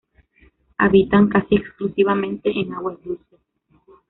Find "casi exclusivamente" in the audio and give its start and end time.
1.29-2.49